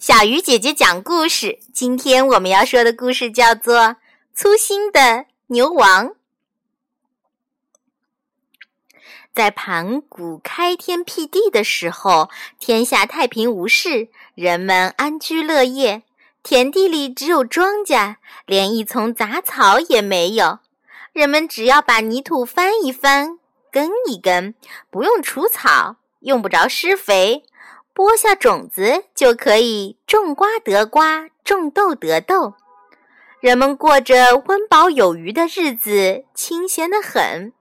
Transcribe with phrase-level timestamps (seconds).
[0.00, 1.58] 小鱼姐姐讲故事。
[1.74, 3.76] 今天我们要说的故事叫做
[4.32, 6.06] 《粗心的牛王》。
[9.34, 16.02] 在盘古开天辟地的时候，天下太平无事，人们安居乐业。
[16.42, 20.60] 田地里只有庄稼，连一丛杂草也没有。
[21.12, 23.38] 人们只要把泥土翻一翻，
[23.70, 24.54] 耕一耕，
[24.88, 27.44] 不用除草，用不着施肥。
[28.00, 32.54] 播下种子就可以种瓜得瓜，种豆得豆。
[33.40, 37.52] 人们过着温饱有余的日子，清闲的很。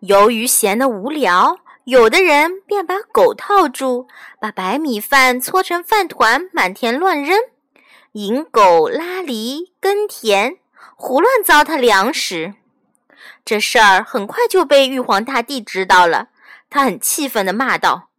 [0.00, 4.06] 由于闲得无聊，有的人便把狗套住，
[4.38, 7.38] 把白米饭搓成饭团，满田乱扔，
[8.12, 10.58] 引狗拉犁耕田，
[10.94, 12.52] 胡乱糟蹋粮食。
[13.46, 16.28] 这事儿很快就被玉皇大帝知道了，
[16.68, 18.10] 他很气愤地骂道。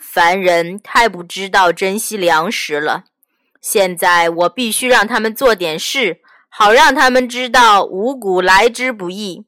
[0.00, 3.04] 凡人太不知道珍惜粮食了，
[3.60, 9.44] 现在我必须让他们做点事，好让他们知道五谷来之不易。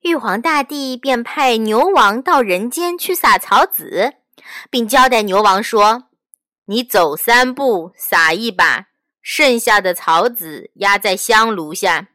[0.00, 4.14] 玉皇大帝便派牛王到人间去撒草籽，
[4.70, 6.08] 并交代牛王说
[6.66, 8.86] ：“你走三步，撒一把，
[9.20, 12.08] 剩下的草籽压在香炉下。”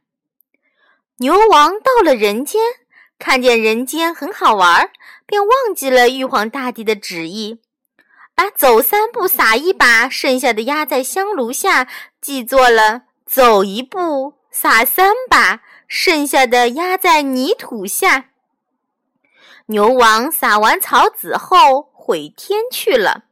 [1.19, 2.59] 牛王到了人间。
[3.19, 4.89] 看见人间很好玩，
[5.25, 7.59] 便忘记了玉皇大帝的旨意，
[8.35, 11.87] 把走三步撒一把，剩下的压在香炉下，
[12.21, 18.29] 记作了走一步撒三把，剩下的压在泥土下。
[19.67, 23.25] 牛王撒完草籽后回天去了。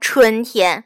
[0.00, 0.84] 春天。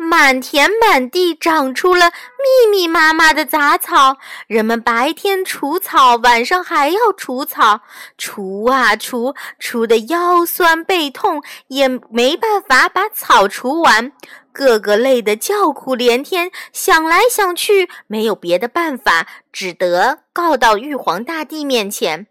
[0.00, 7.80] 满田满地长出了密密麻麻的杂草，人们白天除草，晚上还要除草，
[8.16, 14.12] 除啊除，除得腰酸背痛，也没办法把草除完，
[14.52, 22.28] 个个累得叫苦连天，想来想去没有别的办法，只得告到玉皇大帝面前。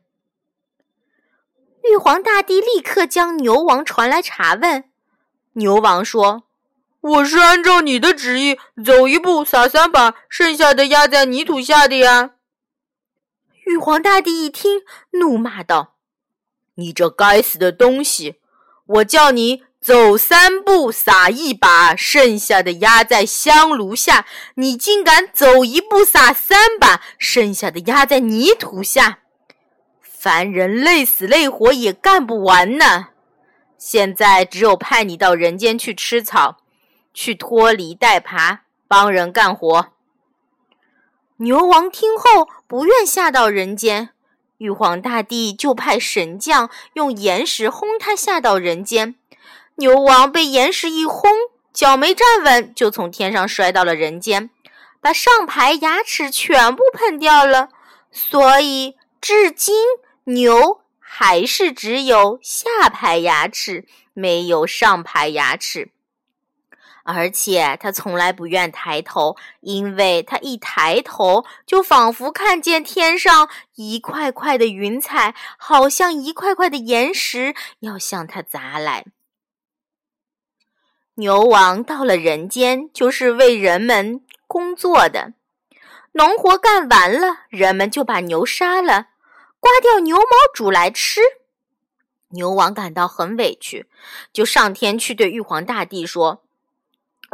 [1.83, 4.85] 玉皇大帝立刻将牛王传来查问，
[5.53, 6.46] 牛王说。
[6.99, 12.31] 我是按照你的旨意，走一步撒三把，剩下的压在泥土下的呀。
[13.65, 14.81] 玉皇大帝一听，
[15.11, 15.95] 怒骂道
[16.75, 18.37] ：“你这该死的东西！
[18.87, 24.25] 我叫你走三步撒一把，剩下的压在香炉下，
[24.55, 29.19] 你竟敢走一步撒三把，剩下的压在泥土下！
[30.01, 33.09] 凡人累死累活也干不完呢。
[33.77, 36.57] 现在只有派你到人间去吃草。”
[37.17, 39.87] 去拖犁带耙，帮人干活。
[41.37, 44.11] 牛王听后不愿下到人间，
[44.59, 49.15] 玉皇大帝就派神将用岩石轰他下到人间。
[49.77, 51.31] 牛王被岩石一轰，
[51.73, 54.51] 脚没站稳，就从天上摔到了人间，
[55.01, 57.69] 把上排牙齿全部碰掉了。
[58.11, 59.75] 所以至今
[60.25, 65.89] 牛还是只有下排牙齿，没有上排牙齿。
[67.09, 79.05] 而且他从来不愿抬头，因为他一抬头，就仿佛看见天上一块块的云彩，好像一块块的岩石要向他砸来。
[81.15, 85.31] 牛王到了人间，就是为人们工作的。
[86.11, 89.07] 农活干完了，人们就把牛杀了，
[89.61, 91.21] 刮掉牛毛煮来吃。
[92.31, 93.85] 牛王感到很委屈，
[94.33, 96.43] 就上天去对玉皇大帝说。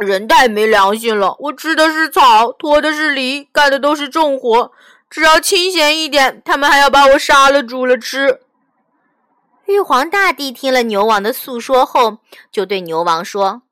[0.04, 1.36] 人太没良心了！
[1.38, 4.72] 我吃的是草，拖的是犁，干的都是重活。
[5.10, 8.40] 只要清闲一点，他们还要把我杀了煮了吃。
[9.66, 12.18] 玉皇大帝听了牛王的诉说后，
[12.52, 13.62] 就对牛王说：“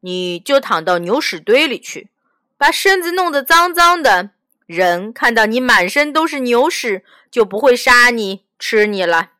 [0.00, 2.08] 你就躺到牛屎堆里去，
[2.56, 4.30] 把身子弄得脏脏的。
[4.66, 9.30] 人看到你满身都是牛屎，就不会杀你吃你了。”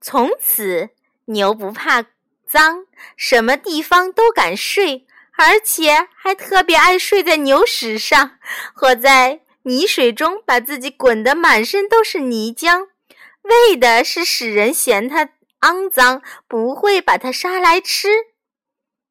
[0.00, 0.88] 从此，
[1.26, 2.06] 牛不怕。
[2.50, 5.06] 脏，什么地方都敢睡，
[5.38, 8.38] 而且还特别爱睡在牛屎上，
[8.74, 12.88] 或在泥水中，把自己滚得满身都是泥浆，
[13.42, 15.28] 为的是使人嫌它
[15.60, 18.08] 肮脏，不会把它杀来吃。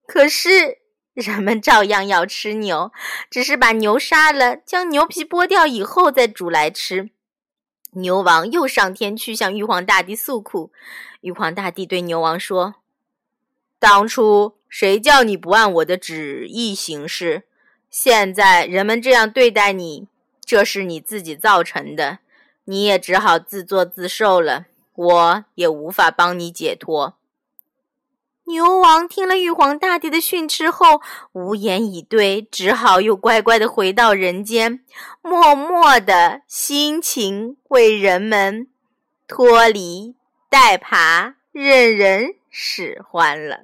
[0.06, 0.80] 可是
[1.14, 2.92] 人们照样要吃牛，
[3.30, 7.12] 只是把牛杀了，将牛皮剥掉以后再煮来吃。
[7.94, 10.74] 牛王又上天去向玉皇大帝诉苦，
[11.22, 12.76] 玉皇大帝对牛王说。
[13.80, 17.44] 当初谁叫你不按我的旨意行事？
[17.90, 20.08] 现在人们这样对待你，
[20.46, 22.20] 这是你自己造成的，
[22.66, 24.66] 你也只好自作自受了。
[24.96, 27.16] 我也无法帮你解脱。
[28.44, 34.84] 牛王听了玉皇大帝的训斥后，无言以对，只好又乖乖的回到人间，
[35.22, 38.68] 默默的辛勤为人们
[39.28, 40.16] 脱离
[40.50, 43.62] 带耙，任人使唤了。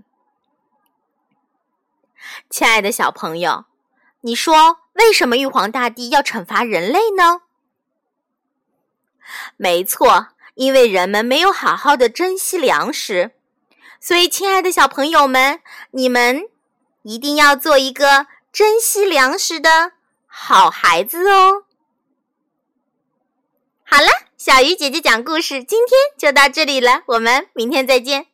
[2.50, 3.66] 亲爱的小朋友，
[4.22, 7.42] 你说为什么玉皇大帝要惩罚人类呢？
[9.58, 13.32] 没错，因为人们没有好好的珍惜粮食。
[14.00, 15.62] 所以，亲爱的小朋友们，
[15.92, 16.48] 你们
[17.02, 19.94] 一定要做一个珍惜粮食的
[20.28, 21.64] 好孩子哦。
[23.84, 24.08] 好了，
[24.38, 28.28] 小鱼姐姐讲故事，今天就到这里了，我们明天再见。